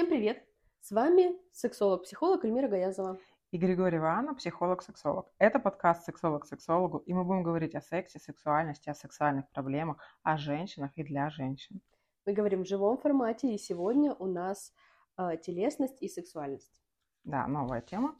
[0.00, 0.42] Всем привет!
[0.80, 3.18] С вами сексолог-психолог Эльмира Гаязова.
[3.50, 5.30] И Григорий Иванов, психолог-сексолог.
[5.36, 10.38] Это подкаст «Сексолог сексологу», и мы будем говорить о сексе, сексуальности, о сексуальных проблемах, о
[10.38, 11.82] женщинах и для женщин.
[12.24, 14.72] Мы говорим в живом формате, и сегодня у нас
[15.18, 16.80] э, телесность и сексуальность.
[17.24, 18.16] Да, новая тема.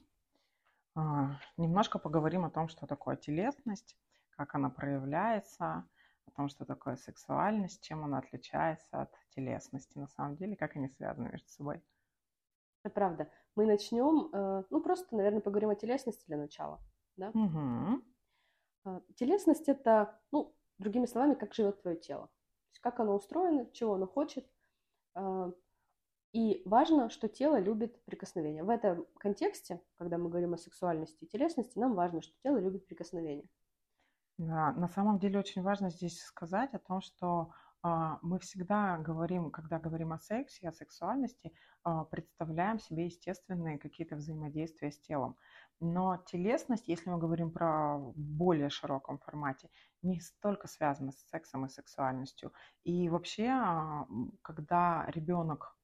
[0.94, 3.96] А, немножко поговорим о том, что такое телесность,
[4.36, 5.88] как она проявляется,
[6.40, 11.28] том, что такое сексуальность, чем она отличается от телесности на самом деле, как они связаны
[11.28, 11.82] между собой.
[12.82, 13.30] Это правда.
[13.56, 16.80] Мы начнем, э, ну просто, наверное, поговорим о телесности для начала.
[17.16, 17.30] Да?
[17.30, 19.02] Угу.
[19.16, 22.28] Телесность это, ну, другими словами, как живет твое тело.
[22.28, 24.50] То есть как оно устроено, чего оно хочет.
[25.14, 25.52] А,
[26.32, 28.62] и важно, что тело любит прикосновение.
[28.62, 32.86] В этом контексте, когда мы говорим о сексуальности и телесности, нам важно, что тело любит
[32.86, 33.46] прикосновение.
[34.40, 37.50] Да, на самом деле очень важно здесь сказать о том, что
[37.82, 44.16] а, мы всегда говорим, когда говорим о сексе, о сексуальности, а, представляем себе естественные какие-то
[44.16, 45.36] взаимодействия с телом.
[45.78, 49.68] Но телесность, если мы говорим про более широком формате,
[50.00, 52.54] не столько связана с сексом и сексуальностью.
[52.82, 54.06] И вообще, а,
[54.40, 55.76] когда ребенок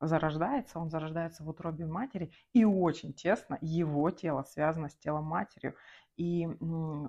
[0.00, 5.74] зарождается, он зарождается в утробе матери, и очень тесно его тело связано с телом матерью.
[6.18, 6.48] И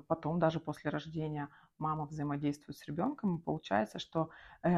[0.07, 4.29] потом даже после рождения мама взаимодействует с ребенком, и получается, что
[4.61, 4.69] э,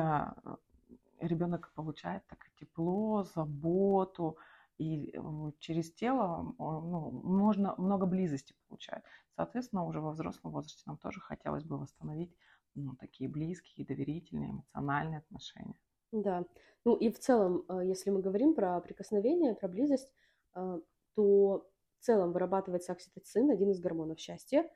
[1.19, 4.37] ребенок получает так тепло, заботу,
[4.77, 5.13] и
[5.59, 9.03] через тело ну, можно много близости получать.
[9.35, 12.33] Соответственно, уже во взрослом возрасте нам тоже хотелось бы восстановить
[12.73, 15.77] ну, такие близкие, доверительные, эмоциональные отношения.
[16.13, 16.45] Да.
[16.85, 20.11] Ну и в целом, э, если мы говорим про прикосновение, про близость,
[20.55, 20.79] э,
[21.15, 21.69] то
[22.01, 24.67] в целом вырабатывается окситоцин, один из гормонов счастья,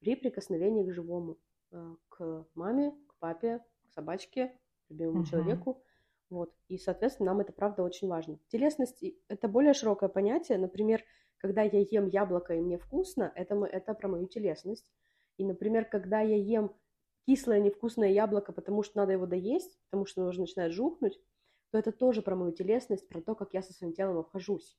[0.00, 1.38] при прикосновении к живому,
[1.72, 4.48] э, к маме, к папе, к собачке,
[4.86, 5.26] к любимому угу.
[5.26, 5.82] человеку.
[6.28, 6.52] Вот.
[6.68, 8.38] И, соответственно, нам это правда очень важно.
[8.48, 10.58] Телесность– это более широкое понятие.
[10.58, 11.02] Например,
[11.38, 14.92] когда я ем яблоко и мне вкусно, это, это про мою телесность.
[15.38, 16.76] И, например, когда я ем
[17.26, 21.18] кислое невкусное яблоко, потому что надо его доесть, потому что оно уже начинает жухнуть,
[21.70, 24.76] то это тоже про мою телесность, про то, как я со своим телом обхожусь.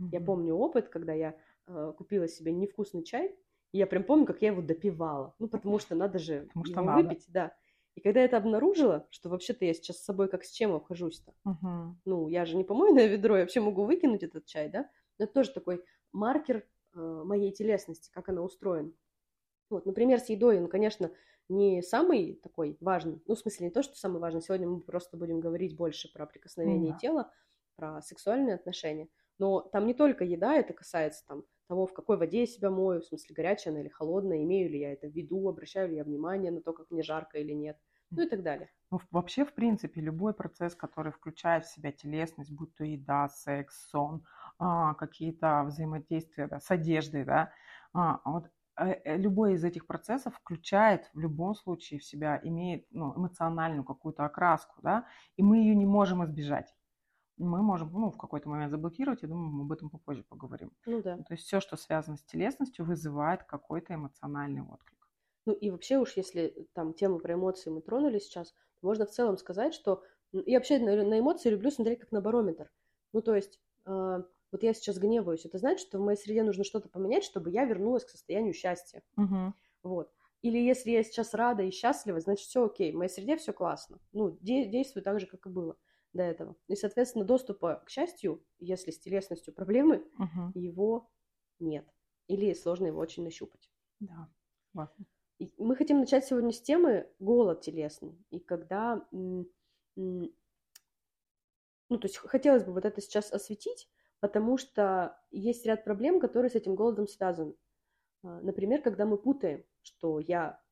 [0.00, 0.08] Mm-hmm.
[0.12, 3.34] Я помню опыт, когда я э, купила себе невкусный чай,
[3.72, 5.34] и я прям помню, как я его допивала.
[5.38, 7.08] Ну, потому что надо же потому его надо.
[7.08, 7.52] выпить, да.
[7.94, 11.32] И когда я это обнаружила, что вообще-то я сейчас с собой как с чем обхожусь-то.
[11.46, 11.94] Uh-huh.
[12.04, 14.88] Ну, я же не помойное ведро, я вообще могу выкинуть этот чай, да?
[15.18, 18.92] Но это тоже такой маркер э, моей телесности, как она устроена.
[19.70, 21.10] Вот, например, с едой, ну, конечно,
[21.48, 25.16] не самый такой важный, ну, в смысле, не то, что самый важный, сегодня мы просто
[25.16, 27.00] будем говорить больше про прикосновение mm-hmm.
[27.00, 27.32] тела,
[27.76, 29.08] про сексуальные отношения,
[29.38, 33.00] но там не только еда, это касается там того, в какой воде я себя мою,
[33.00, 36.04] в смысле, горячая она или холодная, имею ли я это в виду, обращаю ли я
[36.04, 37.78] внимание на то, как мне жарко или нет,
[38.10, 38.70] ну и так далее.
[38.90, 43.88] Ну, вообще, в принципе, любой процесс, который включает в себя телесность, будь то еда, секс,
[43.88, 44.24] сон,
[44.58, 47.50] а, какие-то взаимодействия да, с одеждой, да,
[47.92, 48.44] а, вот
[48.76, 53.84] Э, э, любой из этих процессов включает в любом случае в себя, имеет ну, эмоциональную
[53.84, 55.06] какую-то окраску, да,
[55.36, 56.74] и мы ее не можем избежать.
[57.36, 60.72] Мы можем ну, в какой-то момент заблокировать, я думаю, мы об этом попозже поговорим.
[60.86, 61.16] Ну да.
[61.16, 65.08] То есть все, что связано с телесностью, вызывает какой-то эмоциональный отклик.
[65.46, 69.36] Ну и вообще уж если там тему про эмоции мы тронули сейчас, можно в целом
[69.36, 70.02] сказать, что
[70.32, 72.70] я вообще на, на эмоции люблю смотреть как на барометр.
[73.12, 74.22] Ну то есть э,
[74.52, 77.64] вот я сейчас гневаюсь, это значит, что в моей среде нужно что-то поменять, чтобы я
[77.64, 79.02] вернулась к состоянию счастья.
[79.16, 79.54] Угу.
[79.82, 80.12] Вот.
[80.42, 83.98] Или если я сейчас рада и счастлива, значит, все окей, в моей среде все классно.
[84.12, 85.76] Ну, де- действую так же, как и было
[86.14, 86.56] до этого.
[86.68, 90.52] И, соответственно, доступа к счастью, если с телесностью проблемы, угу.
[90.58, 91.10] его
[91.58, 91.86] нет.
[92.28, 93.70] Или сложно его очень нащупать.
[94.00, 94.30] Да,
[94.72, 95.04] классно.
[95.58, 98.16] Мы хотим начать сегодня с темы голод телесный.
[98.30, 99.06] И когда...
[99.96, 100.30] ну,
[101.88, 103.88] то есть хотелось бы вот это сейчас осветить,
[104.20, 107.54] потому что есть ряд проблем, которые с этим голодом связаны.
[108.22, 110.62] А, например, когда мы путаем, что я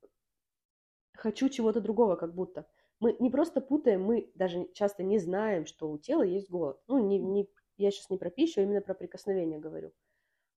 [1.13, 2.67] хочу чего-то другого, как будто.
[3.03, 6.81] Мы не просто путаем, мы даже часто не знаем, что у тела есть голод.
[6.87, 9.93] Ну, не, не, я сейчас не про пищу, а именно про прикосновение говорю.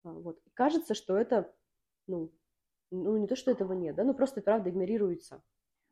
[0.04, 0.40] А, вот.
[0.54, 1.52] кажется, что это,
[2.06, 2.32] ну,
[2.92, 5.42] ну, не то, что этого нет, да, но просто, правда, игнорируется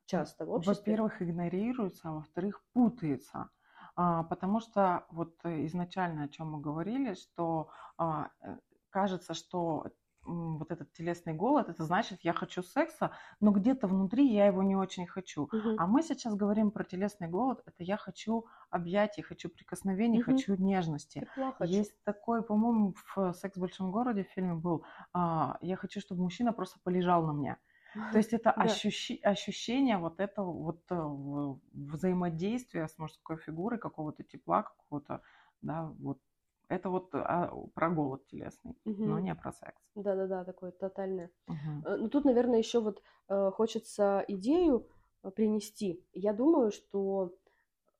[0.06, 0.75] часто в обществе.
[0.75, 3.50] Во-первых, игнорируется, а во-вторых, путается.
[3.95, 8.57] А, потому что вот э, изначально о чем мы говорили, что а, э,
[8.92, 9.88] кажется, что
[10.33, 14.75] вот этот телесный голод, это значит, я хочу секса, но где-то внутри я его не
[14.75, 15.44] очень хочу.
[15.44, 15.75] Угу.
[15.77, 20.31] А мы сейчас говорим про телесный голод, это я хочу объятий, хочу прикосновений, угу.
[20.31, 21.27] хочу нежности.
[21.35, 21.71] Хочу.
[21.71, 26.24] Есть такой, по-моему, в «Секс в большом городе» в фильме был, а, я хочу, чтобы
[26.24, 27.57] мужчина просто полежал на мне.
[28.12, 34.63] То есть это ощущи, ощущение вот этого вот э, взаимодействия с мужской фигурой, какого-то тепла,
[34.63, 35.21] какого-то,
[35.62, 36.19] да, вот
[36.75, 39.04] это вот а, про голод телесный, угу.
[39.06, 39.81] но не про секс.
[39.96, 41.31] Да-да-да, такое тотальное.
[41.48, 41.98] Угу.
[41.98, 44.88] Ну тут, наверное, еще вот э, хочется идею
[45.24, 46.06] э, принести.
[46.14, 47.36] Я думаю, что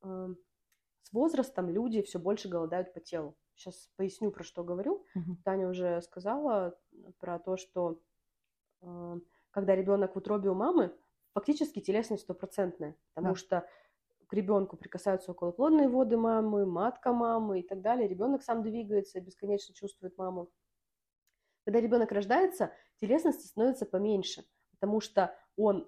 [0.02, 0.36] э,
[1.04, 3.36] с возрастом люди все больше голодают по телу.
[3.56, 5.06] Сейчас поясню, про что говорю.
[5.16, 5.38] Угу.
[5.44, 6.78] Таня уже сказала
[7.20, 8.00] про то, что
[8.82, 9.20] э,
[9.52, 10.94] когда ребенок в утробе у мамы,
[11.34, 13.40] фактически телесность стопроцентная, потому да.
[13.40, 13.68] что
[14.34, 18.08] к ребенку прикасаются околоплодные воды мамы, матка мамы и так далее.
[18.08, 20.50] Ребенок сам двигается, бесконечно чувствует маму.
[21.66, 25.88] Когда ребенок рождается, телесности становится поменьше, потому что он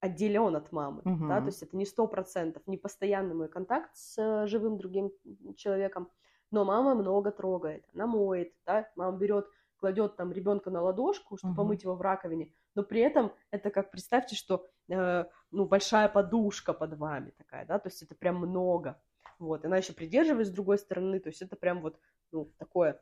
[0.00, 1.28] отделен от мамы, угу.
[1.28, 5.12] да, то есть это не сто процентов, не постоянный мой контакт с э, живым другим
[5.56, 6.10] человеком,
[6.50, 11.52] но мама много трогает, она моет, да, мама берет, кладет там ребенка на ладошку, чтобы
[11.52, 11.62] угу.
[11.62, 16.72] помыть его в раковине, но при этом это как представьте, что э, ну большая подушка
[16.72, 19.00] под вами такая, да, то есть это прям много,
[19.40, 21.98] вот, она еще придерживает с другой стороны, то есть это прям вот
[22.30, 23.00] ну такое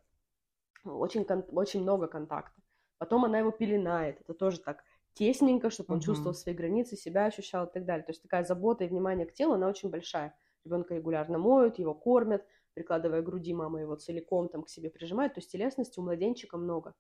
[0.85, 2.61] очень очень много контакта.
[2.99, 4.85] Потом она его пеленает, это тоже так
[5.15, 6.07] тесненько, чтобы он угу.
[6.07, 8.05] чувствовал свои границы, себя ощущал и так далее.
[8.05, 10.35] То есть такая забота и внимание к телу, она очень большая.
[10.65, 12.45] Ребенка регулярно моют, его кормят,
[12.75, 15.35] прикладывая к груди, мама его целиком там к себе прижимает.
[15.35, 16.95] То есть телесности у младенчика много.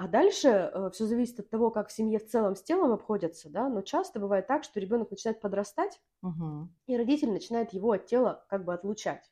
[0.00, 3.50] А дальше э, все зависит от того, как в семье в целом с телом обходятся,
[3.50, 6.70] да, но часто бывает так, что ребенок начинает подрастать, угу.
[6.86, 9.30] и родитель начинает его от тела как бы отлучать.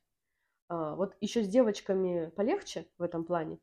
[0.69, 3.59] А, вот еще с девочками полегче в этом плане,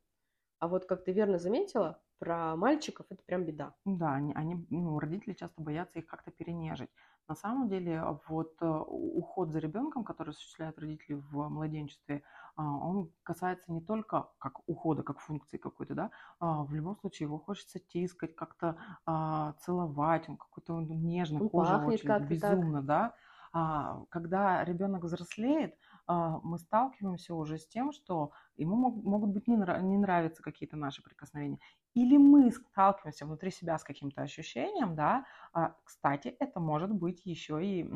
[0.57, 3.75] а вот как ты верно заметила, про мальчиков это прям беда.
[3.85, 6.89] Да, они, они ну, родители часто боятся их как-то перенежить.
[7.27, 12.21] На самом деле, вот э, уход за ребенком, который осуществляют родители в младенчестве,
[12.55, 17.25] а, он касается не только как ухода, как функции какой-то, да, а в любом случае
[17.25, 22.85] его хочется тискать, как-то а, целовать, он какой-то нежный, он кожа очень безумно, так.
[22.85, 23.13] да.
[23.53, 29.57] А, когда ребенок взрослеет, а, мы сталкиваемся уже с тем, что ему могут быть не,
[29.57, 31.59] нрав- не нравятся какие-то наши прикосновения.
[31.93, 35.25] Или мы сталкиваемся внутри себя с каким-то ощущением, да.
[35.53, 37.89] А, кстати, это может быть еще и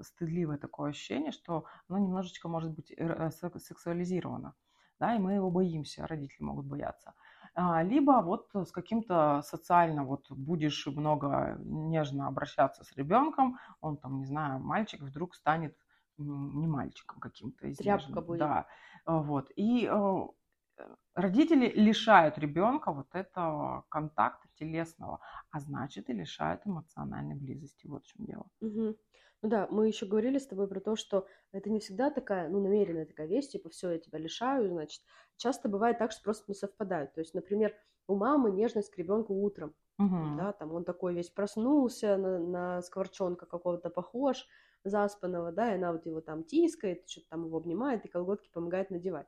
[0.00, 4.54] стыдливое такое ощущение, что оно немножечко может быть э, сексуализировано,
[4.98, 7.14] да, и мы его боимся, родители могут бояться
[7.54, 14.18] а, либо вот с каким-то социально вот будешь много нежно обращаться с ребенком, он там,
[14.18, 15.76] не знаю, мальчик вдруг станет
[16.22, 17.74] не мальчиком каким-то.
[17.74, 18.38] Тряпка будет.
[18.38, 18.66] Да,
[19.04, 19.50] а, вот.
[19.56, 20.28] И э,
[21.14, 25.20] родители лишают ребенка вот этого контакта телесного,
[25.50, 27.86] а значит и лишают эмоциональной близости.
[27.86, 28.46] Вот в чем дело.
[28.60, 28.96] Угу.
[29.42, 32.62] Ну да, мы еще говорили с тобой про то, что это не всегда такая, ну,
[32.62, 35.02] намеренная такая вещь, типа, все, я тебя лишаю, значит.
[35.36, 37.12] Часто бывает так, что просто не совпадают.
[37.14, 37.74] То есть, например,
[38.06, 40.36] у мамы нежность к ребенку утром, угу.
[40.38, 44.46] да, там он такой весь проснулся, на, на скворчонка какого-то похож,
[44.84, 48.90] заспанного, да, и она вот его там тискает, что-то там его обнимает и колготки помогает
[48.90, 49.26] надевать.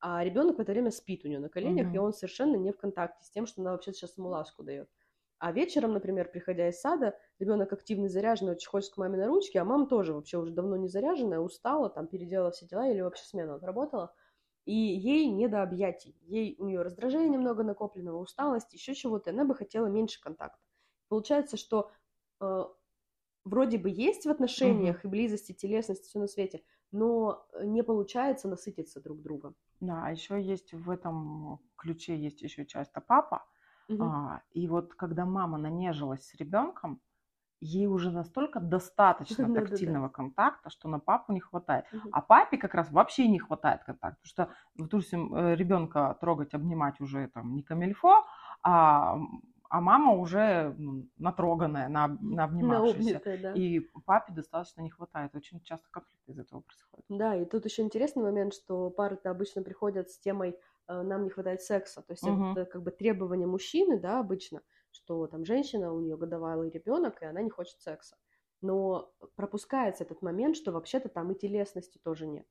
[0.00, 1.94] А ребенок в это время спит у нее на коленях, mm-hmm.
[1.94, 4.88] и он совершенно не в контакте с тем, что она вообще сейчас ему ласку дает.
[5.38, 9.58] А вечером, например, приходя из сада, ребенок активный, заряженный, очень хочет к маме на ручки,
[9.58, 13.24] а мама тоже вообще уже давно не заряженная, устала, там переделала все дела или вообще
[13.24, 14.14] смену отработала.
[14.64, 16.16] И ей не до объятий.
[16.22, 19.30] Ей у нее раздражение много накопленного, усталость, еще чего-то.
[19.30, 20.60] Она бы хотела меньше контакта.
[21.08, 21.90] Получается, что
[22.40, 22.64] э,
[23.44, 25.08] вроде бы есть в отношениях угу.
[25.08, 26.62] и близости, телесности, все на свете,
[26.92, 29.54] но не получается насытиться друг другом.
[29.80, 33.44] Да, а еще есть в этом ключе есть еще часто папа.
[33.88, 34.02] Угу.
[34.02, 37.00] А, и вот когда мама нанежилась с ребенком,
[37.60, 41.86] ей уже настолько достаточно тактильного контакта, что на папу не хватает.
[42.12, 47.00] А папе как раз вообще не хватает контакта, потому что, допустим, э, ребенка трогать, обнимать
[47.00, 48.24] уже там не камельфо,
[48.62, 49.18] а
[49.74, 53.20] а мама уже ну, натроганная, на, на обнимавшаяся.
[53.42, 53.52] да.
[53.54, 55.34] И папе достаточно не хватает.
[55.34, 57.04] Очень часто конфликты из этого происходят.
[57.08, 61.30] Да, и тут еще интересный момент, что пары-то обычно приходят с темой э, «нам не
[61.30, 62.02] хватает секса».
[62.02, 62.52] То есть угу.
[62.52, 64.62] это как бы требование мужчины, да, обычно,
[64.92, 68.16] что там женщина, у нее годовалый ребенок, и она не хочет секса.
[68.60, 72.46] Но пропускается этот момент, что вообще-то там и телесности тоже нет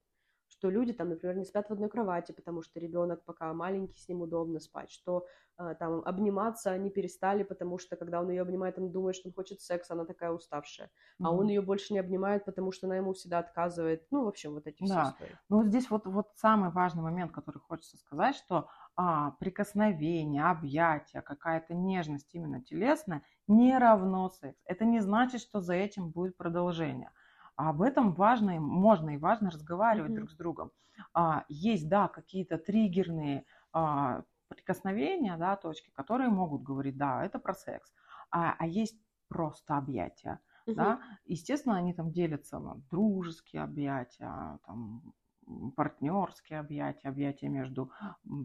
[0.64, 4.08] что люди там, например, не спят в одной кровати, потому что ребенок пока маленький, с
[4.08, 5.26] ним удобно спать, что
[5.58, 9.34] э, там обниматься они перестали, потому что когда он ее обнимает, он думает, что он
[9.34, 11.26] хочет секса, она такая уставшая, mm-hmm.
[11.26, 14.54] а он ее больше не обнимает, потому что она ему всегда отказывает, ну, в общем,
[14.54, 15.02] вот эти да.
[15.02, 15.38] все истории.
[15.50, 21.22] Ну, вот здесь вот, вот самый важный момент, который хочется сказать, что а, прикосновение, объятие,
[21.24, 24.62] какая-то нежность именно телесная не равно секс.
[24.64, 27.12] Это не значит, что за этим будет продолжение.
[27.56, 30.16] А об этом важно, можно и важно разговаривать mm-hmm.
[30.16, 30.72] друг с другом.
[31.14, 37.54] А, есть, да, какие-то триггерные а, прикосновения, да, точки, которые могут говорить, да, это про
[37.54, 37.94] секс.
[38.32, 40.40] а, а есть просто объятия.
[40.66, 40.76] Угу.
[40.76, 41.00] Да?
[41.26, 45.14] Естественно, они там делятся на дружеские объятия, там,
[45.76, 47.92] партнерские объятия, объятия между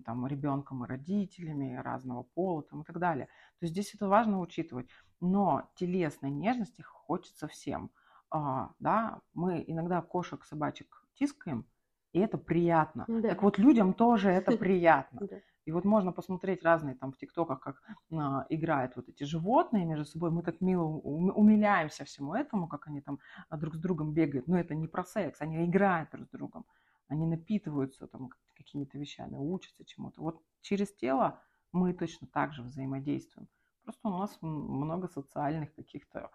[0.04, 3.26] там, ребенком и родителями разного пола там, и так далее.
[3.26, 4.88] То есть здесь это важно учитывать.
[5.20, 7.90] Но телесной нежности хочется всем.
[8.30, 9.20] А, да?
[9.34, 11.66] Мы иногда кошек, собачек тискаем,
[12.12, 13.04] и это приятно.
[13.08, 13.30] Да.
[13.30, 15.20] Так вот, людям тоже это приятно.
[15.64, 20.06] И вот можно посмотреть разные там в ТикТоках, как а, играют вот эти животные между
[20.06, 20.30] собой.
[20.30, 23.18] Мы так мило умиляемся всему этому, как они там
[23.50, 24.46] а, друг с другом бегают.
[24.46, 26.64] Но это не про секс, они играют друг с другом.
[27.08, 30.22] Они напитываются там какими-то вещами, учатся чему-то.
[30.22, 31.40] Вот через тело
[31.72, 33.48] мы точно так же взаимодействуем.
[33.84, 36.30] Просто у нас много социальных каких-то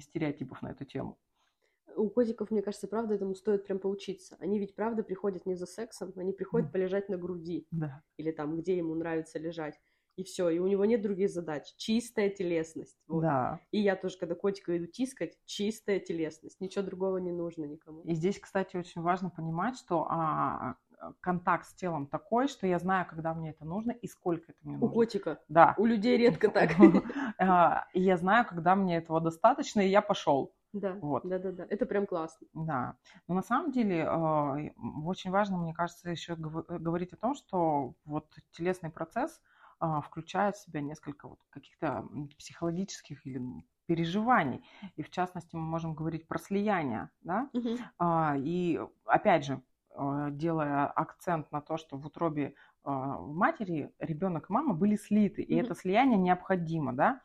[0.00, 1.18] стереотипов на эту тему
[1.96, 4.36] у котиков, мне кажется, правда, этому стоит прям поучиться.
[4.40, 7.66] Они ведь, правда, приходят не за сексом, они приходят полежать на груди.
[7.70, 8.02] Да.
[8.16, 9.80] Или там, где ему нравится лежать.
[10.16, 11.74] И все, и у него нет других задач.
[11.76, 12.96] Чистая телесность.
[13.08, 13.22] Вот.
[13.22, 13.60] Да.
[13.72, 16.60] И я тоже, когда котика иду тискать, чистая телесность.
[16.60, 18.02] Ничего другого не нужно никому.
[18.02, 20.76] И здесь, кстати, очень важно понимать, что а,
[21.20, 24.76] контакт с телом такой, что я знаю, когда мне это нужно и сколько это мне
[24.76, 24.86] нужно.
[24.86, 25.40] У котика?
[25.48, 25.74] Да.
[25.78, 26.70] У людей редко так.
[27.38, 30.54] А, я знаю, когда мне этого достаточно, и я пошел.
[30.74, 31.22] Да, вот.
[31.24, 31.66] да, да, да.
[31.70, 32.46] Это прям классно.
[32.52, 32.96] Да.
[33.28, 34.70] Но на самом деле э,
[35.04, 39.40] очень важно, мне кажется, еще э, говорить о том, что вот телесный процесс
[39.80, 42.06] э, включает в себя несколько вот каких-то
[42.38, 43.40] психологических или
[43.86, 44.64] переживаний.
[44.96, 47.48] И в частности мы можем говорить про слияние, да.
[47.52, 47.78] Угу.
[47.98, 49.62] А, и опять же,
[49.96, 55.54] делая акцент на то, что в утробе в матери ребенок и мама были слиты, и
[55.54, 57.20] mm это слияние необходимо, да.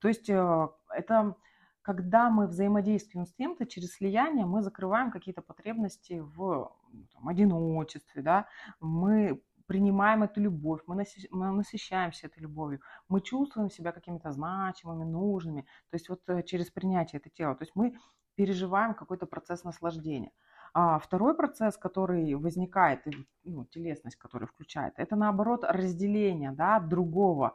[0.00, 1.36] То есть это
[1.82, 6.72] когда мы взаимодействуем с кем-то через слияние, мы закрываем какие-то потребности в
[7.12, 8.46] там, одиночестве, да,
[8.80, 15.04] мы принимаем эту любовь, мы, наси, мы насыщаемся этой любовью, мы чувствуем себя какими-то значимыми,
[15.04, 17.96] нужными, то есть вот э, через принятие этого тела, то есть мы
[18.34, 20.32] переживаем какой-то процесс наслаждения.
[20.72, 23.06] А второй процесс, который возникает,
[23.44, 27.54] ну, телесность, который включает, это наоборот разделение да, другого.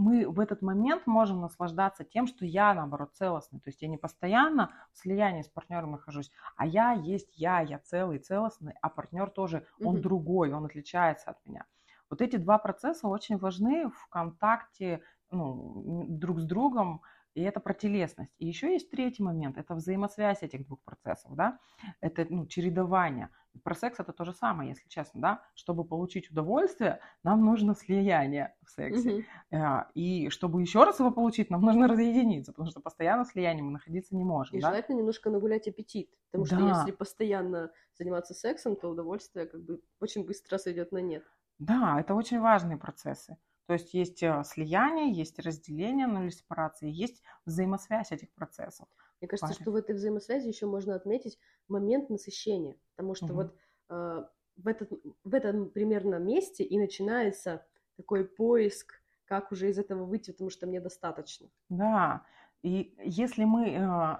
[0.00, 3.60] Мы в этот момент можем наслаждаться тем, что я, наоборот, целостный.
[3.60, 7.78] То есть я не постоянно в слиянии с партнером нахожусь, а я есть я, я
[7.78, 10.00] целый, целостный, а партнер тоже, он mm-hmm.
[10.00, 11.66] другой, он отличается от меня.
[12.08, 17.02] Вот эти два процесса очень важны в контакте ну, друг с другом,
[17.34, 18.32] и это про телесность.
[18.38, 21.58] И еще есть третий момент, это взаимосвязь этих двух процессов, да,
[22.00, 23.30] это ну, чередование.
[23.64, 25.42] Про секс это то же самое, если честно, да.
[25.54, 29.26] Чтобы получить удовольствие, нам нужно слияние в сексе.
[29.50, 29.64] Угу.
[29.94, 33.72] И чтобы еще раз его получить, нам нужно разъединиться, потому что постоянно в слиянии мы
[33.72, 34.56] находиться не можем.
[34.56, 34.68] И да?
[34.68, 36.56] желательно немножко нагулять аппетит, потому да.
[36.56, 41.24] что если постоянно заниматься сексом, то удовольствие как бы очень быстро сойдет на нет.
[41.58, 43.36] Да, это очень важные процессы.
[43.70, 48.88] То есть есть э, слияние, есть разделение, ну или сепарация, есть взаимосвязь этих процессов.
[49.20, 49.62] Мне кажется, Паре.
[49.62, 53.34] что в этой взаимосвязи еще можно отметить момент насыщения, потому что угу.
[53.34, 53.54] вот
[53.90, 54.24] э,
[54.56, 54.90] в, этот,
[55.22, 57.64] в этом примерно месте и начинается
[57.96, 61.48] такой поиск, как уже из этого выйти, потому что мне достаточно.
[61.68, 62.26] Да,
[62.62, 64.18] и если мы э,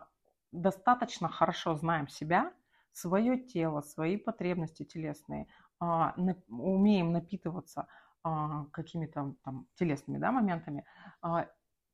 [0.52, 2.52] достаточно хорошо знаем себя,
[2.92, 5.48] свое тело, свои потребности телесные,
[5.80, 7.88] э, на, умеем напитываться а,
[8.22, 10.84] какими-то там телесными да, моментами,
[11.22, 11.48] а,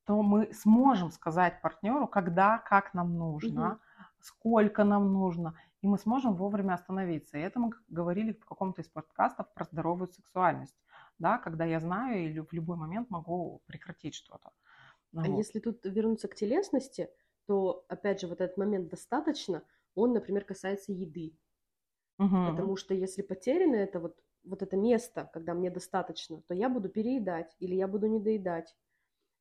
[0.07, 3.81] то мы сможем сказать партнеру, когда, как нам нужно, угу.
[4.21, 7.39] сколько нам нужно, и мы сможем вовремя остановиться.
[7.39, 10.77] И это мы говорили в каком-то из подкастов про здоровую сексуальность,
[11.19, 14.51] да, когда я знаю или в любой момент могу прекратить что-то.
[15.15, 15.39] А вот.
[15.39, 17.09] если тут вернуться к телесности,
[17.47, 19.63] то опять же вот этот момент достаточно,
[19.95, 21.37] он, например, касается еды.
[22.19, 22.51] Угу.
[22.51, 26.89] Потому что если потеряно это вот вот это место, когда мне достаточно, то я буду
[26.89, 28.75] переедать или я буду недоедать.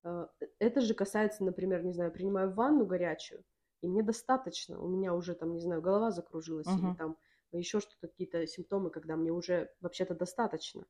[0.03, 0.27] Э,
[0.59, 3.43] это же касается, например, не знаю, принимаю ванну горячую,
[3.81, 6.89] и мне достаточно, у меня уже там, не знаю, голова закружилась uh-huh.
[6.89, 7.17] или там
[7.51, 10.85] еще что-то, какие-то симптомы, когда мне уже вообще-то достаточно.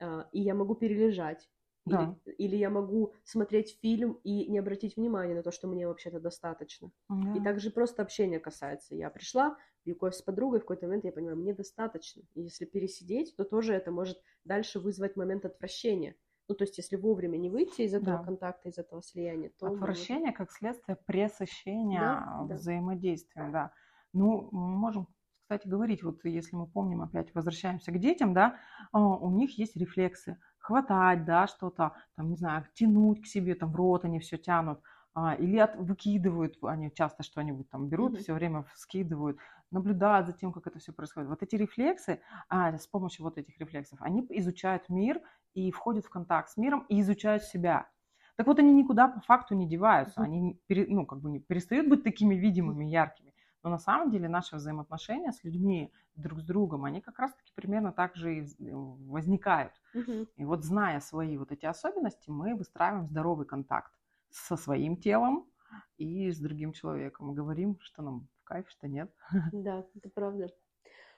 [0.00, 1.48] Э, и я могу перележать.
[1.86, 2.16] Да.
[2.24, 6.20] Или, или я могу смотреть фильм и не обратить внимания на то, что мне вообще-то
[6.20, 6.90] достаточно.
[7.08, 7.36] Да.
[7.36, 8.94] И также просто общение касается.
[8.94, 12.22] Я пришла, пью кофе с подругой, в какой-то момент я понимаю, мне достаточно.
[12.34, 16.16] И если пересидеть, то тоже это может дальше вызвать момент отвращения.
[16.48, 18.24] Ну, то есть, если вовремя не выйти из этого да.
[18.24, 19.66] контакта, из этого слияния, то...
[19.66, 20.36] Отвращение может...
[20.36, 23.50] как следствие пресыщения да, взаимодействия, да.
[23.50, 23.72] да.
[24.12, 25.08] Ну, можем,
[25.42, 28.56] кстати, говорить, вот если мы помним, опять возвращаемся к детям, да,
[28.92, 33.70] а, у них есть рефлексы хватать, да, что-то, там, не знаю, тянуть к себе, там,
[33.70, 34.80] в рот они все тянут,
[35.14, 38.20] а, или от, выкидывают, они часто что-нибудь там берут, mm-hmm.
[38.20, 39.38] все время скидывают,
[39.70, 41.28] наблюдают за тем, как это все происходит.
[41.28, 45.20] Вот эти рефлексы, а, с помощью вот этих рефлексов, они изучают мир
[45.54, 47.88] и входят в контакт с миром и изучают себя.
[48.36, 52.02] Так вот, они никуда по факту не деваются, они ну, как бы не перестают быть
[52.02, 53.32] такими видимыми, яркими.
[53.66, 57.92] Но на самом деле наши взаимоотношения с людьми, друг с другом, они как раз-таки примерно
[57.92, 59.72] так же и э, возникают.
[59.92, 60.28] Угу.
[60.36, 63.92] И вот зная свои вот эти особенности, мы выстраиваем здоровый контакт
[64.30, 65.50] со своим телом
[65.98, 67.26] и с другим человеком.
[67.26, 69.10] Мы говорим, что нам в кайф, что нет.
[69.52, 70.46] Да, это правда.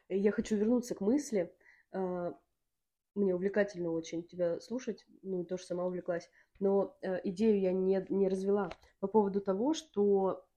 [0.09, 1.53] Я хочу вернуться к мысли.
[1.93, 2.33] А,
[3.15, 6.31] мне увлекательно очень тебя слушать, ну и тоже сама увлеклась.
[6.61, 10.48] Но э, идею я не, не развела по поводу того, что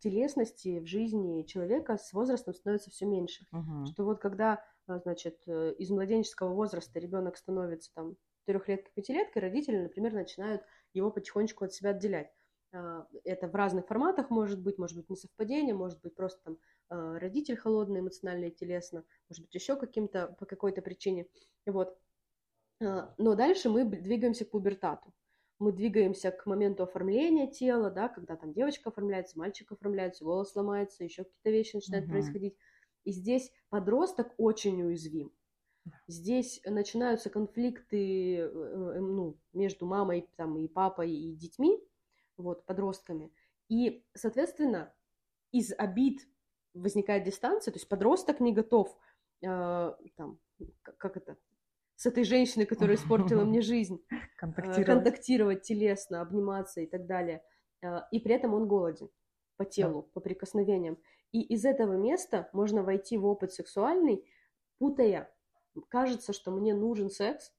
[0.00, 3.46] телесности в жизни человека с возрастом становится все меньше.
[3.52, 3.86] Угу.
[3.86, 9.78] Что вот когда, а, значит, э, из младенческого возраста ребенок становится там трехлеткой, пятилеткой, родители,
[9.78, 10.62] например, начинают
[10.94, 12.30] его потихонечку от себя отделять.
[12.72, 17.18] А, это в разных форматах может быть, может быть несовпадение, может быть просто там а,
[17.18, 21.26] родитель холодный, эмоционально и телесно, может быть еще каким-то, по какой-то причине.
[21.66, 21.98] Вот.
[22.80, 25.12] Но дальше мы двигаемся к пубертату
[25.58, 31.04] мы двигаемся к моменту оформления тела, да, когда там девочка оформляется, мальчик оформляется, голос ломается,
[31.04, 32.12] еще какие-то вещи начинают угу.
[32.12, 32.56] происходить.
[33.04, 35.32] И здесь подросток очень уязвим.
[36.06, 41.82] Здесь начинаются конфликты э, э, ну, между мамой там, и папой и детьми,
[42.36, 43.32] вот, подростками.
[43.68, 44.92] И, соответственно,
[45.50, 46.28] из обид
[46.74, 48.96] возникает дистанция, то есть подросток не готов
[49.42, 50.38] э, там,
[50.82, 51.36] как это,
[51.98, 54.00] с этой женщиной, которая испортила мне жизнь,
[54.36, 54.86] контактировать.
[54.86, 57.42] контактировать телесно, обниматься и так далее.
[57.82, 59.10] А, и при этом он голоден
[59.56, 60.08] по телу, да.
[60.14, 60.96] по прикосновениям.
[61.32, 64.24] И из этого места можно войти в опыт сексуальный,
[64.78, 65.28] путая.
[65.88, 67.52] Кажется, что мне нужен секс,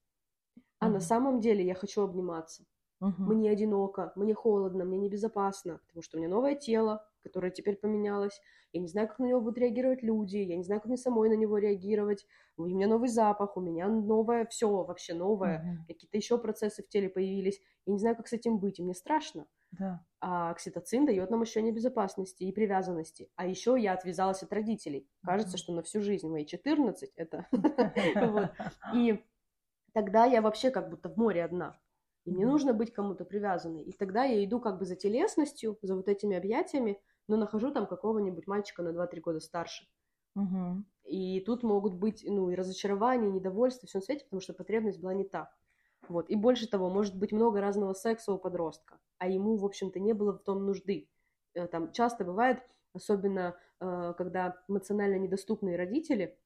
[0.80, 0.94] а угу.
[0.94, 2.64] на самом деле я хочу обниматься.
[3.02, 3.22] Угу.
[3.22, 8.40] Мне одиноко, мне холодно, мне небезопасно, потому что у меня новое тело, которое теперь поменялось.
[8.72, 11.30] Я не знаю, как на него будут реагировать люди, я не знаю, как мне самой
[11.30, 12.26] на него реагировать.
[12.58, 15.60] У меня новый запах, у меня новое все, вообще новое.
[15.60, 15.88] Mm-hmm.
[15.88, 17.60] Какие-то еще процессы в теле появились.
[17.86, 19.48] Я не знаю, как с этим быть, и мне страшно.
[19.72, 20.06] Да.
[20.20, 23.30] А окситоцин дает нам ощущение безопасности и привязанности.
[23.36, 25.08] А еще я отвязалась от родителей.
[25.24, 25.60] Кажется, mm-hmm.
[25.60, 27.48] что на всю жизнь мои 14 это.
[28.94, 29.24] И
[29.94, 31.80] тогда я вообще как будто в море одна.
[32.26, 33.84] И мне нужно быть кому-то привязанной.
[33.84, 37.88] И тогда я иду как бы за телесностью, за вот этими объятиями, но нахожу там
[37.88, 39.88] какого-нибудь мальчика на 2-3 года старше.
[40.36, 40.84] Угу.
[41.06, 45.00] И тут могут быть, ну, и разочарование, и недовольство, все на свете, потому что потребность
[45.00, 45.52] была не та.
[46.08, 46.30] Вот.
[46.30, 50.14] И больше того, может быть много разного секса у подростка, а ему, в общем-то, не
[50.14, 51.10] было в том нужды.
[51.54, 52.60] Э, там часто бывает,
[52.94, 56.38] особенно э, когда эмоционально недоступные родители,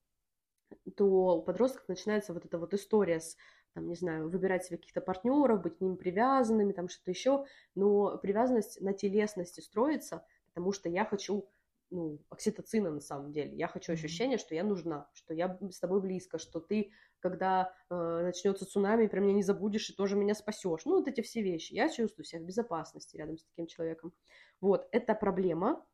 [0.95, 3.37] то у подростков начинается вот эта вот история с,
[3.73, 8.17] там, не знаю, выбирать себе каких-то партнеров, быть к ним привязанными, там что-то еще, но
[8.17, 11.49] привязанность на телесности строится, потому что я хочу
[11.93, 13.55] ну, окситоцина на самом деле.
[13.55, 17.95] Я хочу ощущение, что я нужна, что я с тобой близко, что ты, когда э,
[18.23, 20.85] начнется цунами, про меня не забудешь и тоже меня спасешь.
[20.85, 21.73] Ну, вот эти все вещи.
[21.73, 24.11] Я чувствую себя в безопасности рядом с таким человеком.
[24.59, 25.85] Вот, это проблема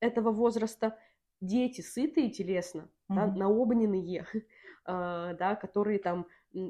[0.00, 0.98] этого возраста.
[1.40, 3.14] Дети сытые телесно, mm-hmm.
[3.14, 4.42] да, наобненные, э,
[4.84, 6.26] да, которые там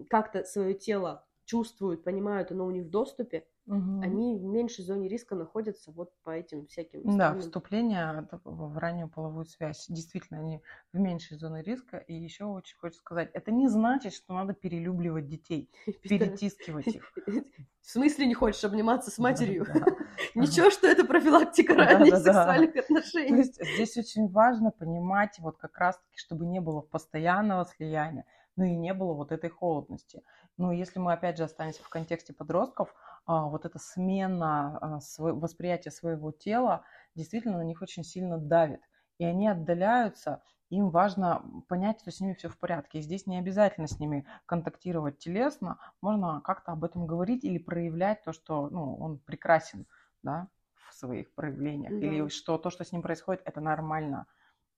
[0.09, 4.01] как-то свое тело чувствуют, понимают, оно у них в доступе, угу.
[4.01, 7.03] они в меньшей зоне риска находятся вот по этим всяким...
[7.03, 7.41] Да, странным...
[7.41, 9.87] вступление в раннюю половую связь.
[9.89, 11.99] Действительно, они в меньшей зоне риска.
[11.99, 15.71] И еще очень хочется сказать, это не значит, что надо перелюбливать детей,
[16.03, 17.13] перетискивать их.
[17.87, 19.65] В смысле не хочешь обниматься с матерью?
[20.35, 23.29] Ничего, что это профилактика ранних сексуальных отношений.
[23.29, 28.25] То есть здесь очень важно понимать вот как раз-таки, чтобы не было постоянного слияния,
[28.57, 30.23] но и не было вот этой холодности.
[30.57, 32.93] Ну, если мы опять же останемся в контексте подростков,
[33.27, 36.85] вот эта смена а, восприятия своего тела
[37.15, 38.81] действительно на них очень сильно давит.
[39.19, 42.99] И они отдаляются, им важно понять, что с ними все в порядке.
[42.99, 48.23] И здесь не обязательно с ними контактировать телесно, можно как-то об этом говорить или проявлять
[48.25, 49.87] то, что ну, он прекрасен
[50.23, 50.49] да,
[50.89, 52.07] в своих проявлениях, да.
[52.07, 54.27] или что то, что с ним происходит, это нормально.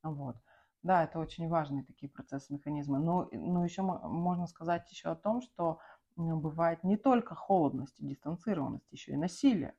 [0.03, 0.37] Вот.
[0.83, 2.99] Да, это очень важные такие процессы, механизмы.
[2.99, 5.81] Но, но еще можно сказать еще о том, что
[6.19, 9.75] бывает не только холодность и дистанцированность, еще и насилие.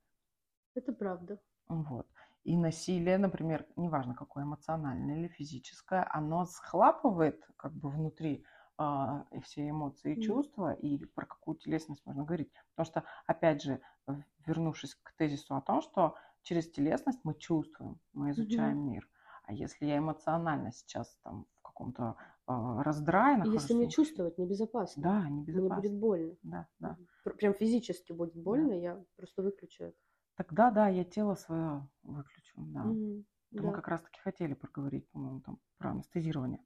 [0.73, 1.39] Это правда.
[1.67, 2.07] Вот.
[2.43, 8.45] И насилие, например, неважно какое, эмоциональное или физическое, оно схлапывает как бы внутри
[8.77, 10.79] э, все эмоции и чувства, mm.
[10.79, 12.51] и про какую телесность можно говорить.
[12.75, 13.81] Потому что, опять же,
[14.45, 18.91] вернувшись к тезису о том, что через телесность мы чувствуем, мы изучаем mm-hmm.
[18.91, 19.09] мир.
[19.43, 22.15] А если я эмоционально сейчас там в каком-то
[22.49, 23.61] э, раздрае нахожусь...
[23.61, 25.03] Если мне чувствовать небезопасно.
[25.03, 25.75] Да, небезопасно.
[25.75, 26.37] Мне будет больно.
[26.43, 26.97] Да, да.
[27.37, 28.75] Прям физически будет больно, да.
[28.75, 29.97] я просто выключу это.
[30.35, 32.81] Тогда, да, я тело свое выключу, да.
[33.51, 33.63] Это да.
[33.63, 36.63] Мы как раз-таки хотели проговорить, по-моему, там про анестезирование.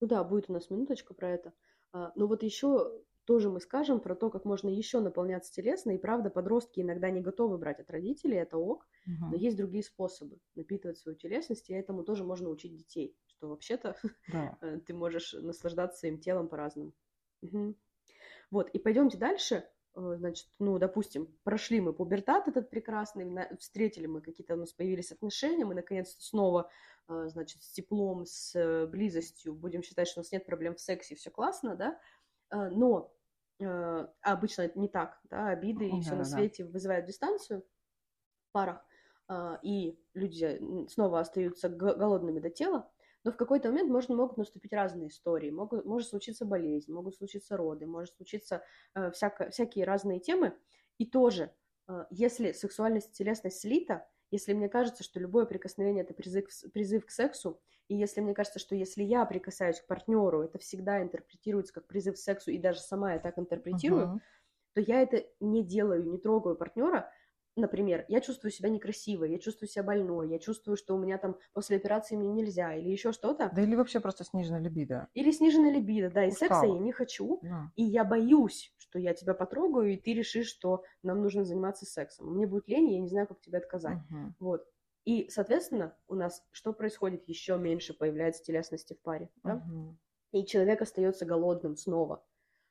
[0.00, 1.52] Ну да, будет у нас минуточка про это.
[1.92, 5.92] А, но вот еще тоже мы скажем про то, как можно еще наполняться телесно.
[5.92, 9.30] И правда, подростки иногда не готовы брать от родителей, это ок, угу.
[9.30, 13.96] но есть другие способы напитывать свою телесность, и этому тоже можно учить детей, что вообще-то
[14.32, 14.58] да.
[14.86, 16.92] ты можешь наслаждаться своим телом по-разному.
[17.42, 17.74] Угу.
[18.50, 19.68] Вот, и пойдемте дальше.
[19.96, 23.26] Э, значит, ну, допустим, прошли мы пубертат этот прекрасный,
[23.58, 26.70] встретили мы какие-то, у нас появились отношения, мы, наконец, снова,
[27.08, 30.80] э, значит, с теплом, с э, близостью будем считать, что у нас нет проблем в
[30.80, 32.00] сексе, все классно, да,
[32.50, 33.12] но
[34.20, 37.64] обычно это не так, да, обиды и все да, на свете вызывают дистанцию
[38.48, 38.84] в парах,
[39.62, 42.90] и люди снова остаются голодными до тела,
[43.24, 45.50] но в какой-то момент можно, могут наступить разные истории.
[45.50, 48.62] Могут, может случиться болезнь, могут случиться роды, может случиться
[48.94, 50.54] э, всяко, всякие разные темы.
[50.98, 51.50] И тоже,
[51.88, 57.06] э, если сексуальность и телесность слита, если мне кажется, что любое прикосновение это призыв, призыв
[57.06, 61.72] к сексу, и если мне кажется, что если я прикасаюсь к партнеру, это всегда интерпретируется
[61.72, 64.20] как призыв к сексу, и даже сама я так интерпретирую, uh-huh.
[64.74, 67.10] то я это не делаю, не трогаю партнера,
[67.56, 71.36] например, я чувствую себя некрасивой, я чувствую себя больной, я чувствую, что у меня там
[71.52, 73.50] после операции мне нельзя, или еще что-то.
[73.54, 75.08] Да или вообще просто сниженная либидо.
[75.14, 76.60] Или сниженная либидо, да, и Устала.
[76.60, 77.70] секса я не хочу, да.
[77.76, 82.34] и я боюсь, что я тебя потрогаю, и ты решишь, что нам нужно заниматься сексом.
[82.34, 83.98] Мне будет лень, и я не знаю, как тебе отказать.
[84.10, 84.34] Угу.
[84.40, 84.66] Вот.
[85.04, 87.28] И, соответственно, у нас что происходит?
[87.28, 89.56] Еще меньше появляется телесности в паре, да?
[89.56, 89.98] Угу.
[90.32, 92.24] И человек остается голодным снова.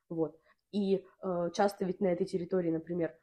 [0.10, 0.38] Вот.
[0.72, 3.16] И э, часто ведь на этой территории, например,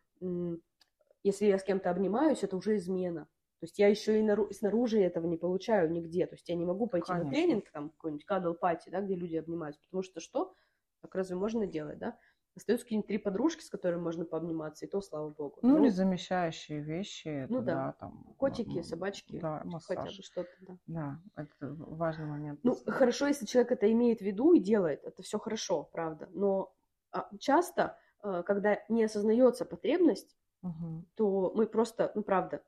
[1.22, 3.28] если я с кем-то обнимаюсь, это уже измена.
[3.60, 6.26] То есть я еще и нару- снаружи этого не получаю нигде.
[6.26, 7.24] То есть я не могу пойти Конечно.
[7.24, 9.82] на тренинг, там, какой-нибудь кадл пати, да, где люди обнимаются.
[9.82, 10.54] Потому что что?
[11.02, 12.16] Так разве можно делать, да?
[12.56, 15.60] Остаются какие-нибудь три подружки, с которыми можно пообниматься, и то, слава богу.
[15.62, 17.46] Ну, ну или замещающие вещи.
[17.48, 19.98] Ну да, да там, котики, ну, собачки, да, массаж.
[19.98, 20.50] хотя бы что-то.
[20.60, 20.78] Да.
[20.86, 22.60] да, это важный момент.
[22.64, 26.28] Ну, хорошо, если человек это имеет в виду и делает, это все хорошо, правда.
[26.32, 26.74] Но
[27.12, 31.04] а, часто, э, когда не осознается потребность, угу.
[31.14, 32.62] то мы просто, ну правда,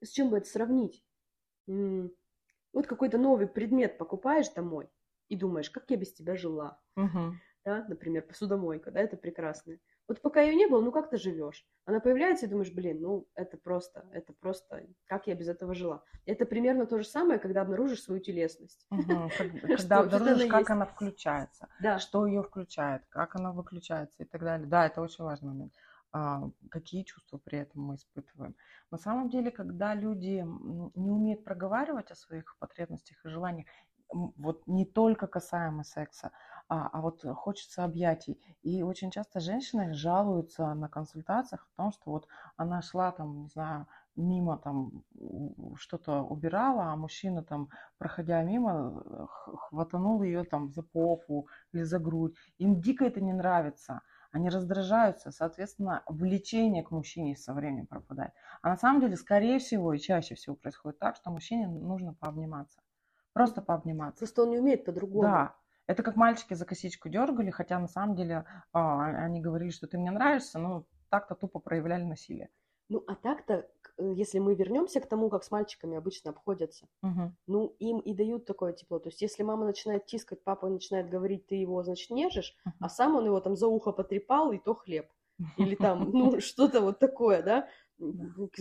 [0.00, 1.04] с чем бы это сравнить?
[1.66, 4.88] Вот какой-то новый предмет покупаешь домой
[5.28, 6.80] и думаешь, как я без тебя жила.
[6.96, 7.34] Угу.
[7.64, 9.78] Да, например, посудомойка, да, это прекрасно.
[10.06, 11.66] Вот пока ее не было, ну как ты живешь?
[11.86, 16.02] Она появляется и думаешь, блин, ну это просто, это просто, как я без этого жила?
[16.26, 18.86] Это примерно то же самое, когда обнаружишь свою телесность.
[19.62, 21.68] Когда обнаружишь, как она включается,
[21.98, 24.66] что ее включает, как она выключается и так далее.
[24.66, 25.72] Да, это очень важный момент.
[26.16, 28.54] А, какие чувства при этом мы испытываем.
[28.92, 30.46] На самом деле, когда люди
[30.94, 33.66] не умеют проговаривать о своих потребностях и желаниях,
[34.12, 36.30] вот не только касаемо секса,
[36.68, 38.40] а, а вот хочется объятий.
[38.62, 43.48] И очень часто женщины жалуются на консультациях о том, что вот она шла там, не
[43.48, 45.02] знаю, мимо там
[45.74, 52.36] что-то убирала, а мужчина там, проходя мимо, хватанул ее там за попу или за грудь.
[52.58, 54.00] Им дико это не нравится
[54.34, 58.32] они раздражаются, соответственно, влечение к мужчине со временем пропадает.
[58.62, 62.82] А на самом деле, скорее всего и чаще всего происходит так, что мужчине нужно пообниматься.
[63.32, 64.18] Просто пообниматься.
[64.18, 65.22] Просто он не умеет по-другому.
[65.22, 65.54] Да.
[65.86, 69.98] Это как мальчики за косичку дергали, хотя на самом деле а, они говорили, что ты
[69.98, 72.50] мне нравишься, но так-то тупо проявляли насилие.
[72.88, 77.32] Ну, а так-то если мы вернемся к тому, как с мальчиками обычно обходятся, угу.
[77.46, 78.98] ну, им и дают такое тепло.
[78.98, 82.74] То есть, если мама начинает тискать, папа начинает говорить, ты его, значит, нежишь, угу.
[82.80, 85.06] а сам он его там за ухо потрепал, и то хлеб.
[85.56, 87.68] Или там, ну, что-то вот такое, да,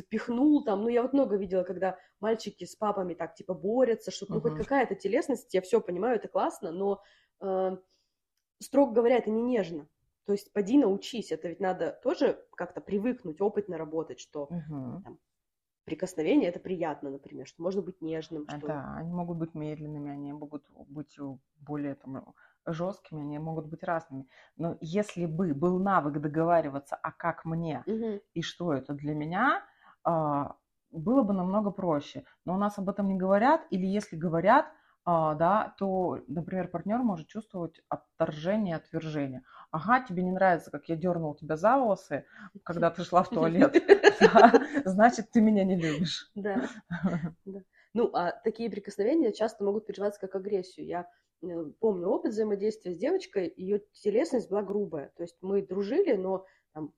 [0.09, 0.83] пихнул там.
[0.83, 4.55] Ну, я вот много видела, когда мальчики с папами так, типа, борются, что ну, хоть
[4.55, 7.01] какая-то телесность, я все понимаю, это классно, но,
[7.41, 7.77] э,
[8.59, 9.87] строго говоря, это не нежно.
[10.25, 15.01] То есть поди научись, это ведь надо тоже как-то привыкнуть, опытно работать, что угу.
[15.03, 15.19] там,
[15.85, 18.47] прикосновение это приятно, например, что можно быть нежным.
[18.47, 18.67] Что...
[18.67, 21.17] Да, они могут быть медленными, они могут быть
[21.59, 22.33] более там,
[22.65, 24.27] жесткими, они могут быть разными.
[24.55, 28.21] Но если бы был навык договариваться, а как мне угу.
[28.33, 29.63] и что это для меня,
[30.03, 30.55] а,
[30.91, 32.23] было бы намного проще.
[32.45, 34.71] Но у нас об этом не говорят, или если говорят, а,
[35.05, 39.43] да, то, например, партнер может чувствовать отторжение, отвержение.
[39.71, 42.25] Ага, тебе не нравится, как я дернул тебя за волосы,
[42.63, 43.75] когда ты шла в туалет.
[44.85, 46.31] Значит, ты меня не любишь.
[46.35, 46.69] Да.
[47.95, 50.87] Ну, а такие прикосновения часто могут переживаться как агрессию.
[50.87, 51.07] Я
[51.43, 55.11] э, помню опыт взаимодействия с девочкой, ее телесность была грубая.
[55.15, 56.45] То есть мы дружили, но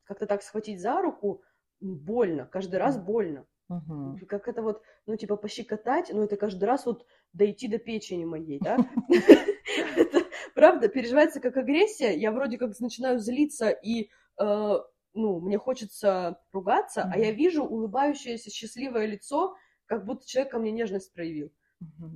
[0.06, 1.44] как-то так схватить за руку
[1.82, 3.46] больно, каждый раз больно.
[3.70, 4.20] Угу.
[4.28, 8.60] Как это вот, ну, типа, пощекотать, ну, это каждый раз вот дойти до печени моей,
[8.60, 8.78] да?
[9.98, 12.14] Это, правда, переживается как агрессия.
[12.14, 14.80] Я вроде как начинаю злиться и, э,
[15.14, 20.72] ну, мне хочется ругаться, а я вижу улыбающееся счастливое лицо, как будто человек ко мне
[20.72, 21.52] нежность проявил.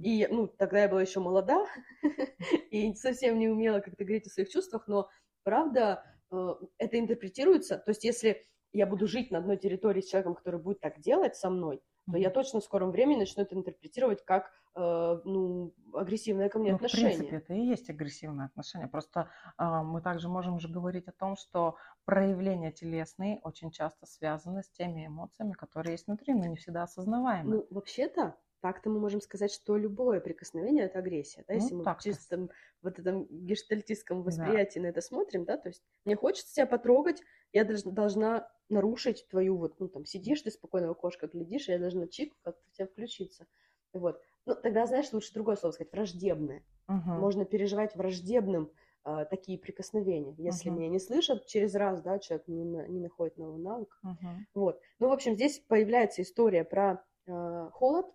[0.03, 1.65] И, ну, тогда я была еще молода
[2.71, 5.09] и совсем не умела как-то говорить о своих чувствах, но,
[5.43, 10.36] правда, э, это интерпретируется, то есть если я буду жить на одной территории с человеком,
[10.36, 14.23] который будет так делать со мной, то я точно в скором времени начну это интерпретировать
[14.25, 17.12] как э, ну, агрессивное ко мне ну, отношение.
[17.12, 18.88] В принципе, это и есть агрессивное отношение.
[18.88, 24.63] Просто э, мы также можем же говорить о том, что проявления телесные очень часто связаны
[24.63, 27.58] с теми эмоциями, которые есть внутри, но не всегда осознаваемы.
[27.58, 31.93] Ну, вообще-то, так-то мы можем сказать, что любое прикосновение это агрессия, да, если ну, мы
[31.93, 32.50] в чистом
[32.82, 34.84] вот этом гештальтистском восприятии да.
[34.84, 37.22] на это смотрим, да, то есть мне хочется тебя потрогать,
[37.54, 41.80] я должна нарушить твою вот, ну там сидишь ты спокойно в окошко глядишь, и я
[41.80, 43.48] должна чик как-то в тебя включиться,
[43.93, 44.22] вот.
[44.45, 46.63] Ну тогда знаешь лучше другое слово сказать, враждебное.
[46.88, 47.12] Угу.
[47.12, 48.72] Можно переживать враждебным
[49.06, 50.80] э, такие прикосновения, если угу.
[50.80, 54.28] меня не слышат через раз, да, человек не, не находит новый навык, угу.
[54.54, 54.82] вот.
[55.00, 58.08] Ну в общем здесь появляется история про э, холод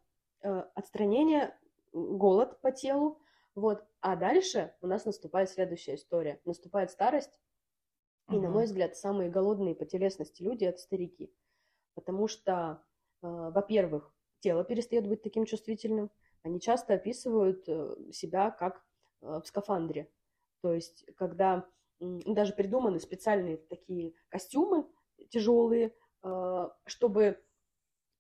[0.74, 1.57] отстранение,
[1.92, 3.20] голод по телу,
[3.54, 3.85] вот.
[4.00, 6.40] А дальше у нас наступает следующая история.
[6.44, 7.40] Наступает старость,
[8.30, 11.33] и, на мой взгляд, самые голодные по телесности люди– это старики.
[11.94, 12.83] Потому что,
[13.22, 16.11] э, во-первых, тело перестает быть таким чувствительным.
[16.42, 18.83] Они часто описывают э, себя как
[19.20, 20.11] в скафандре.
[20.61, 21.66] То есть, когда
[22.00, 24.87] даже придуманы специальные такие костюмы
[25.30, 25.94] тяжелые,
[26.85, 27.42] чтобы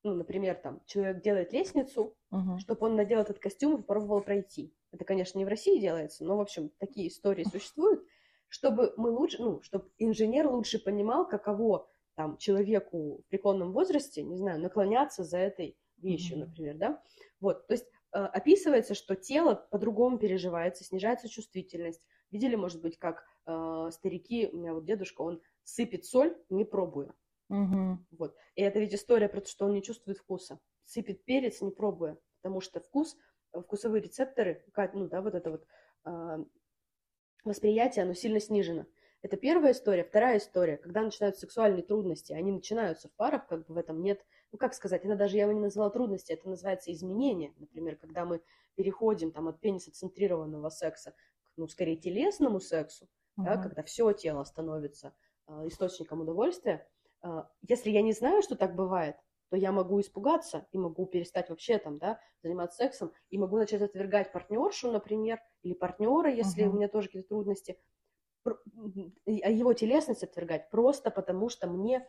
[0.04, 2.58] ну, например, там, человек делает лестницу, uh-huh.
[2.58, 4.72] чтобы он надел этот костюм и попробовал пройти.
[4.92, 8.04] Это, конечно, не в России делается, но, в общем, такие истории существуют,
[8.48, 14.36] чтобы мы лучше, ну, чтобы инженер лучше понимал, каково там человеку в преклонном возрасте, не
[14.36, 16.40] знаю, наклоняться за этой вещью, uh-huh.
[16.40, 17.02] например, да.
[17.40, 22.04] Вот, то есть э, описывается, что тело по-другому переживается, снижается чувствительность.
[22.30, 27.14] Видели, может быть, как э, старики, у меня вот дедушка, он сыпет соль, не пробуя.
[27.54, 27.98] Угу.
[28.18, 28.36] Вот.
[28.56, 30.58] И это ведь история про то, что он не чувствует вкуса.
[30.84, 32.18] Сыпет перец, не пробуя.
[32.42, 33.16] Потому что вкус,
[33.52, 35.66] э, вкусовые рецепторы, ну да, вот это вот
[36.04, 36.44] э,
[37.44, 38.86] восприятие, оно сильно снижено.
[39.22, 40.04] Это первая история.
[40.04, 44.22] Вторая история, когда начинаются сексуальные трудности, они начинаются в парах, как бы в этом нет,
[44.52, 47.54] ну как сказать, это даже я его не назвала трудности, это называется изменение.
[47.56, 48.42] Например, когда мы
[48.74, 53.06] переходим там от пенисоцентрированного секса к, ну, скорее телесному сексу,
[53.38, 53.44] uh-huh.
[53.44, 55.14] да, когда все тело становится
[55.46, 56.93] э, источником удовольствия, а,
[57.62, 59.16] если я не знаю, что так бывает,
[59.50, 63.82] то я могу испугаться и могу перестать вообще там, да, заниматься сексом, и могу начать
[63.82, 66.70] отвергать партнершу, например, или партнера, если uh-huh.
[66.70, 67.78] у меня тоже какие-то трудности,
[68.44, 68.50] а
[69.50, 72.06] его телесность отвергать просто потому, что мне,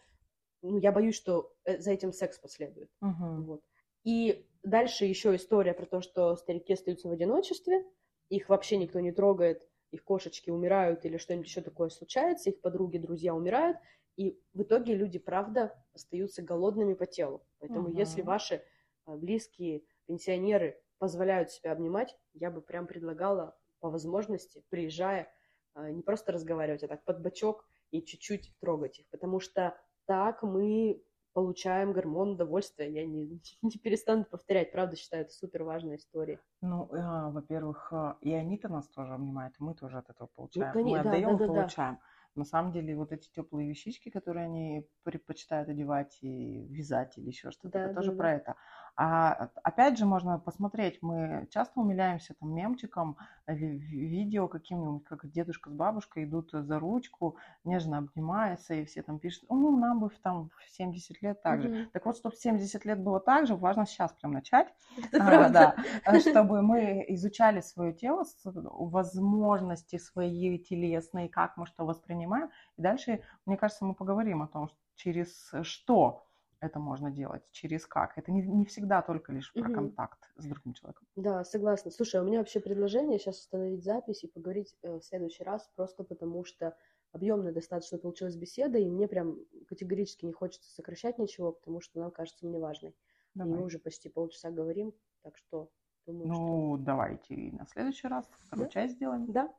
[0.62, 2.90] ну, я боюсь, что э, за этим секс последует.
[3.04, 3.42] Uh-huh.
[3.44, 3.62] Вот.
[4.04, 7.86] И дальше еще история про то, что старики остаются в одиночестве,
[8.30, 12.98] их вообще никто не трогает, их кошечки умирают или что-нибудь еще такое случается, их подруги,
[12.98, 13.78] друзья умирают,
[14.18, 17.46] и в итоге люди, правда, остаются голодными по телу.
[17.60, 17.98] Поэтому угу.
[17.98, 18.64] если ваши
[19.06, 25.30] а, близкие пенсионеры позволяют себя обнимать, я бы прям предлагала по возможности, приезжая,
[25.74, 29.10] а, не просто разговаривать, а так под бочок и чуть-чуть трогать их.
[29.10, 32.90] Потому что так мы получаем гормон удовольствия.
[32.90, 36.40] Я не, не перестану повторять, правда считаю, это супер важная история.
[36.62, 40.72] Ну, э, во-первых, и они-то нас тоже обнимают, и мы тоже от этого получаем.
[40.74, 41.96] Ну, мы да, отдаем да, да, получаем.
[41.96, 42.15] Да.
[42.36, 47.52] На самом деле вот эти теплые вещички, которые они предпочитают одевать и вязать или еще
[47.52, 48.14] что-то, да, это да, тоже да.
[48.14, 48.56] про это.
[48.98, 55.70] А опять же можно посмотреть, мы часто умиляемся там мемчиком, э, видео каким-нибудь, как дедушка
[55.70, 60.50] с бабушкой идут за ручку, нежно обнимаются, и все там пишут, ну, нам бы там
[60.50, 61.68] в 70 лет так же.
[61.68, 61.86] Mm-hmm.
[61.92, 64.74] Так вот, чтобы в 70 лет было так же, важно сейчас прям начать,
[65.14, 72.50] а, да, э, чтобы мы изучали свое тело, возможности свои телесные, как мы что воспринимаем,
[72.78, 76.25] и дальше, мне кажется, мы поговорим о том, через что
[76.60, 78.18] это можно делать, через как.
[78.18, 79.74] Это не, не всегда только лишь про угу.
[79.74, 81.08] контакт с другим человеком.
[81.16, 81.92] Да, согласна.
[81.92, 85.70] Слушай, а у меня вообще предложение сейчас остановить запись и поговорить э, в следующий раз,
[85.76, 86.76] просто потому что
[87.12, 89.38] объемная достаточно получилась беседа, и мне прям
[89.68, 92.96] категорически не хочется сокращать ничего, потому что она кажется мне важной.
[93.34, 93.54] Давай.
[93.54, 95.70] И мы уже почти полчаса говорим, так что
[96.06, 96.86] думаю, Ну, что...
[96.86, 98.72] давайте и на следующий раз вторую да?
[98.72, 99.32] часть сделаем.
[99.32, 99.54] Да.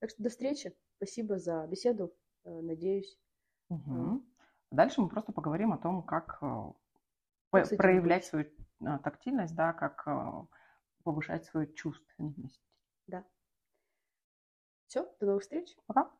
[0.00, 0.76] Так что до встречи.
[0.96, 2.12] Спасибо за беседу.
[2.44, 3.18] Э, надеюсь.
[3.68, 4.22] Угу.
[4.70, 6.72] Дальше мы просто поговорим о том, как э,
[7.50, 8.46] Кстати, проявлять свою
[8.80, 10.46] э, тактильность, да, как э,
[11.04, 12.60] повышать свою чувственность.
[13.06, 13.24] Да.
[14.86, 15.76] Все, до новых встреч.
[15.86, 16.10] Пока.